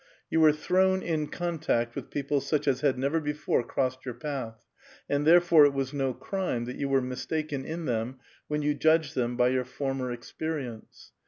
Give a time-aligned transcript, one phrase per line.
[0.31, 4.57] You were thrown in contact with people such as had never before crossed your path,
[5.07, 9.13] and therefore it was no crime that you were mistaken in them when you judged
[9.13, 11.11] them by your former experience.